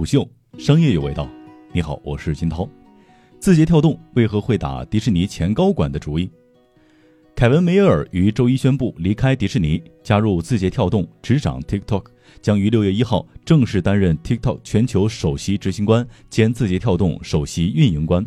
[0.00, 1.28] 虎嗅商业有味道，
[1.74, 2.66] 你好，我是金涛。
[3.38, 6.30] 字节跳动为何会打迪士尼前高管的主意？
[7.36, 12.06] 凯文·梅尔于周一宣布离开迪士尼，加入字节跳动，执掌 TikTok，
[12.40, 18.26] 将于六月一号正式担任 TikTok 全球首席执行官兼字节跳动首席运营官。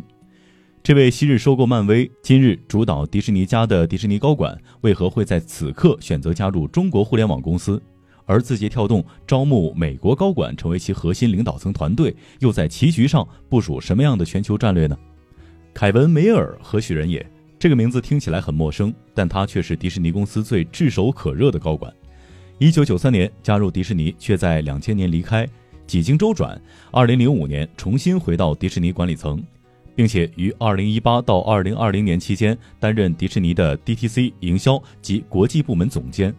[0.80, 7.82] 这位昔日收购漫威、今日主导迪士尼家的迪士尼高管，为何会在此刻选择加入中国互联网公司？
[8.26, 14.96] 而字节跳动招募美国高管成为其核心领导层团队，又在棋局上部署什么样的全球战略呢？
[15.72, 17.24] 凯文·梅尔何许人也？
[17.58, 21.92] 这个名字听起来很陌生，但他却是迪士尼公司最炙手可热的高管。
[22.58, 25.48] 一九九三年加入迪士尼，却在两千年离开，
[25.86, 29.42] 几经周转，二零零五年重新回到迪士尼管理层，
[29.96, 36.34] 并且于二零一八到二零二零年期间担任迪士尼的 DTC 营销及国际部门总监。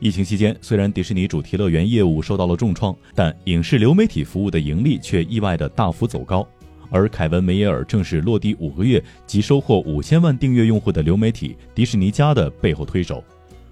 [0.00, 6.46] 疫情期间，虽然迪士尼主题乐园业务受到了重创，但影视流媒体服务的盈利却意外的大幅走高。
[6.88, 13.22] 而凯文·梅耶尔正是落地五个月即收获五千万订阅用户的流媒体迪士尼家的背后推手。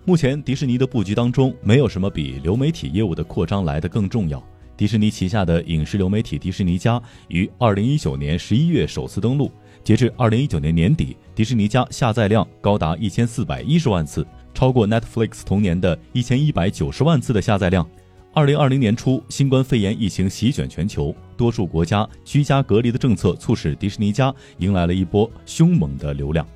[0.04, 4.42] 目前，迪士尼的布局当中，没有什么比流媒体业务的扩张来得更重要。
[4.76, 9.50] 迪士尼旗下的影视流媒体迪士尼家于二零一九年十一月首次登陆，
[9.82, 14.26] 截至二零一九年年底，迪士尼家下载量高达一千四百一十万次。
[14.56, 17.86] 超过 Netflix 同年的一千一百九十万次的下载量。
[18.32, 26.46] 二零二零年初，新冠肺炎疫情席卷全球，多数国家居家隔离的政策促使迪士尼家迎来了一波凶猛的流量。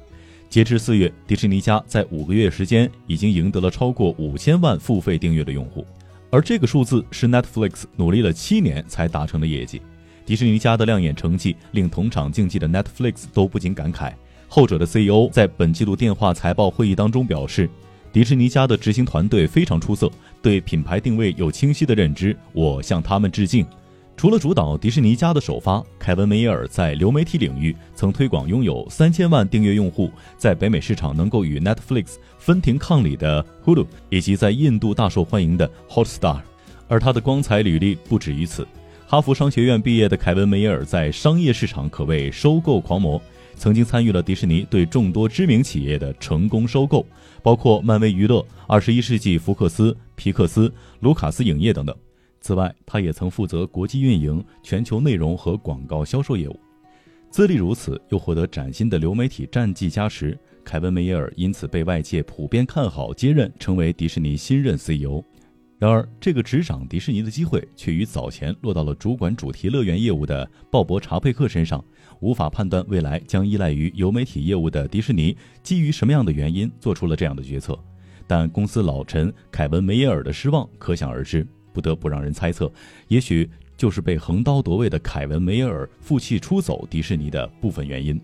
[0.49, 5.85] 截至四月，迪士尼家在五个月时间已经赢得了超过五千万付费订阅的用户，
[6.31, 9.83] 而这个数字是 Netflix 努力了七年才达成的业绩。
[10.25, 14.15] 迪士尼家的亮眼成绩令同场竞技的 Netflix 都不禁感慨。
[14.49, 17.69] 后者的 CEO 在本季度电话财报会议当中表示。
[18.13, 20.11] 迪士尼家的执行团队非常出色，
[20.43, 23.65] 对品牌定位有清晰的认知，我向他们致敬。
[24.17, 36.41] 除了主导迪士尼家的首发，凯文·梅耶尔在流媒体领域曾推广拥有三千万订阅用户，在北美市场能够与 Netflix 分庭抗礼的 Hulu，以及在印度大受欢迎的 Hotstar。
[36.89, 38.67] 而他的光彩履历不止于此。
[39.11, 43.21] 哈佛商学院毕业的凯文·梅耶尔在商业市场可谓收购狂魔。
[43.57, 47.05] 曾经参与了迪士尼对众多知名企业的成功收购，
[47.43, 51.93] 包括漫威娱乐、二十一世纪福克斯、皮克斯、卢卡斯影业等等。
[52.41, 56.57] 此外，他也曾负责国际运营、全球内容和广告销售业务。
[57.33, 65.21] 资历如此，又获得崭新的流媒体战绩加持，凯文·梅耶尔因此被外界普遍看好，接任成为迪士尼新任 CEO。
[65.81, 71.83] 然而，这个执掌迪士尼的机会却与早前落到了主管主题乐园业务的鲍勃·查佩克身上。
[72.21, 77.79] 无法判断未来将依赖于流媒体业务的迪士尼，基于什么样的原因做出了这样的决策？
[78.27, 82.71] 但公司老臣凯文·梅耶尔的失望可想而知，不得不让人猜测，
[83.09, 88.21] 也许就是被横刀夺位的凯文·梅耶尔负气出走迪士尼的部分原因。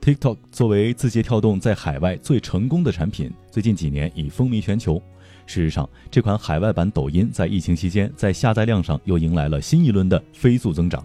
[0.00, 5.00] TikTok 作为字节跳动在海外最成功的产品，最近几年已风靡全球。
[5.46, 11.04] 事实上，这款海外版抖音在疫情期间在下载量上又迎来了新一轮的飞速增长。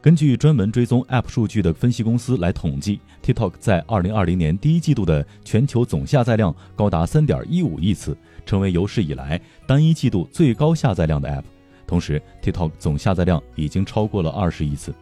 [0.00, 11.44] 根据专门追踪 App 数据的分析公司来统计，TikTok 在2020年第一季度的全球总下载量高达3.15亿次，成为有史以来单一季度最高下载量的 App。
[11.86, 14.94] 同时，TikTok 总下载量已经超过了20亿次。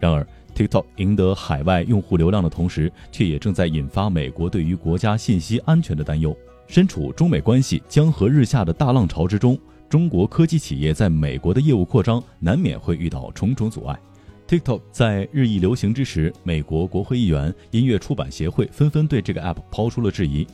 [0.00, 6.36] 然而，TikTok 赢得海外用户流量的同时，却也正在引发美国对于国家信息安全的担忧。
[6.66, 9.58] 身处中美关系江河日下的大浪潮之中，
[9.88, 13.98] 中国科技企业在美国的业务扩张难免会遇到重重阻碍。
[14.48, 20.46] TikTok 在日益流行之时，美国国会议员、音乐出版协会纷纷对这个 App 抛出了质疑。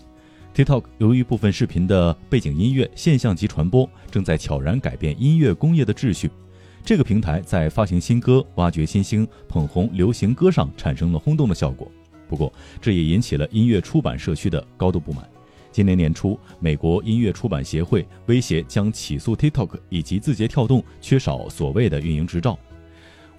[0.54, 6.30] TikTok 由于部分视频的背景音乐现象级传播，正在悄然改变音乐工业的秩序。
[6.84, 11.90] 这个平台在发行新歌、挖掘新星、捧红流行歌上产生了轰动的效果。
[12.28, 15.28] 不过，这也引起了音乐出版社区的高度不满。
[15.70, 22.58] 今年年初，美国音乐出版协会威胁将起诉 TikTok 以及字节跳动缺少所谓的运营执照。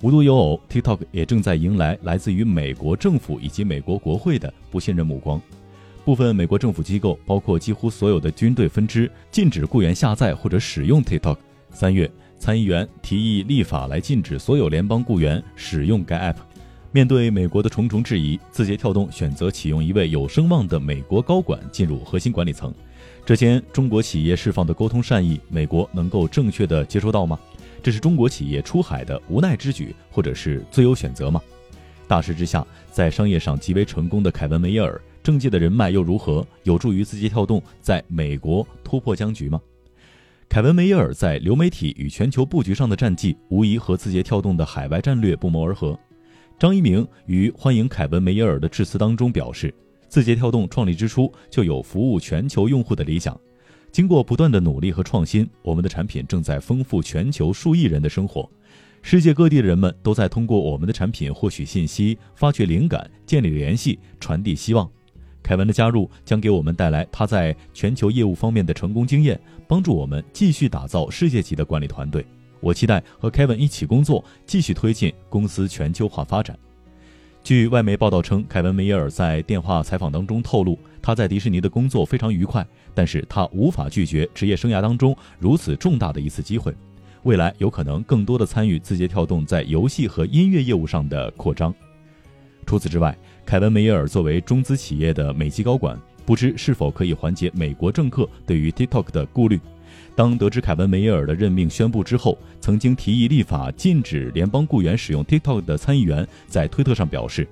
[0.02, 5.42] 无独有偶，TikTok 也正在迎来来自于美国政府以及美国国会的不信任目光。
[6.06, 11.38] 部分美国政府机构，包括几乎所有的军队分支，禁止雇员下载或者使用 TikTok。
[11.72, 12.10] 三月，
[12.40, 16.38] 参议员提议立法来禁止所有联邦雇员使用该 App。
[16.92, 22.74] 面对美国的重重质疑，字节跳动选择启用一位有声望的美国高管进入核心管理层。
[23.24, 27.38] 这间中国企业释放的沟通善意，美国能够正确的接收到吗？
[27.84, 31.40] 这是中国企业出海的无奈之举，或者是最优选择吗？
[32.08, 36.44] 大势之下，在商业上极为成功的凯文·梅耶尔，政界的人脉又如何？
[36.64, 39.62] 有助于字节跳动在美国突破僵局吗？
[40.50, 45.98] 凯文·梅耶尔在流媒体与全球布局上的战绩，无疑和字节跳动的海外战略不谋而合。
[46.58, 49.72] 张一鸣于欢迎凯文·梅耶尔的致辞当中表示，
[50.08, 53.40] 字节跳动创立之初就有服务全球用户的理想，
[53.92, 58.50] 经过不断的努力和创新，我们的产品正在丰富全球数亿人的生活，
[59.04, 64.90] 世界各地的人们都在通过我们的产品获取信息、发掘灵感、建立联系、传递希望。
[65.50, 72.24] 凯文的加入将给我们带来他在全球业务方面的成功经验，帮助我们继续打造世界级的管理团队。
[72.60, 76.56] 我期待和凯文一起工作，继续推进公司全球化发展。
[77.44, 82.64] 据外媒报道称，凯文·梅耶尔在电话采访当中透露，他在迪士尼的工作非常愉快，
[82.94, 86.72] 但是他无法拒绝职业生涯当中如此重大的一次机会，
[87.24, 91.74] 未来有可能更多的参与字节跳动在游戏和音乐业务上的扩张。
[92.70, 93.18] 除此之外，
[93.48, 99.60] 凯文·梅耶尔作为中资企业的美籍高管，不知是否可以缓解美国政客对于 TikTok 的顾虑。
[100.16, 107.48] 当得知凯文·梅耶尔的任命宣布之后，曾经提议立法禁止联邦雇员使用 TikTok 的参议员在推特上表示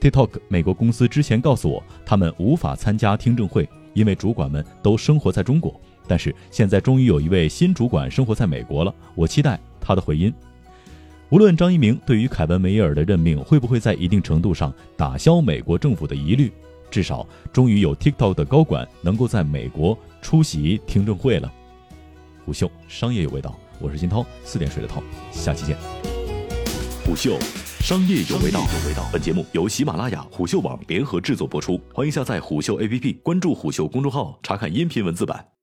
[0.00, 5.78] ：“TikTok 美国公司之前告诉我，他们无法参加听证会，因为主管们都生活在中国。
[6.08, 10.32] 但是现在终于有一位新主管生活在美国了，我期待他的回音。”
[11.34, 16.48] 无论张一鸣对于凯文·梅耶尔的任命会不会在一定程度上打消美国政府的疑虑，
[16.92, 21.52] 至少终于有 TikTok 的高管能够在美国出席听证会了。
[22.46, 25.02] 虎嗅商业有味道，我是金涛，四点水的涛，
[25.32, 25.76] 下期见。
[27.04, 27.36] 虎嗅
[27.80, 28.64] 商业有味道，
[29.12, 35.53] 本节目由喜马拉雅、虎嗅网联合制作播出，欢迎下载虎嗅 APP，关注虎嗅公众号，查看音频文字版。